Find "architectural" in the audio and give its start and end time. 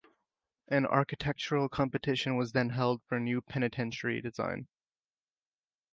0.87-1.69